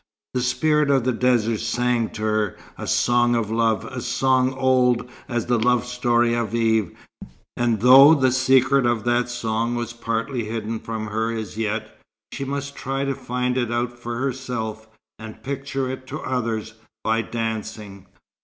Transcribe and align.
The 0.33 0.41
spirit 0.41 0.89
of 0.89 1.03
the 1.03 1.11
desert 1.11 1.59
sang 1.59 2.09
to 2.13 2.23
her, 2.23 2.57
a 2.75 2.87
song 2.87 3.35
of 3.35 3.51
love, 3.51 3.85
a 3.85 4.01
song 4.01 4.51
old 4.55 5.07
as 5.29 5.45
the 5.45 5.59
love 5.59 5.85
story 5.85 6.33
of 6.33 6.55
Eve; 6.55 6.97
and 7.55 7.81
though 7.81 8.15
the 8.15 8.31
secret 8.31 8.87
of 8.87 9.03
that 9.03 9.29
song 9.29 9.75
was 9.75 9.93
partly 9.93 10.45
hidden 10.45 10.79
from 10.79 11.05
her 11.05 11.31
as 11.31 11.55
yet, 11.55 11.99
she 12.33 12.43
must 12.43 12.75
try 12.75 13.05
to 13.05 13.13
find 13.13 13.59
it 13.59 13.71
out 13.71 13.99
for 13.99 14.17
herself, 14.17 14.87
and 15.19 15.43
picture 15.43 15.87
it 15.91 16.07
to 16.07 16.19
others, 16.19 16.73
by 17.03 17.21
dancing. 17.21 18.07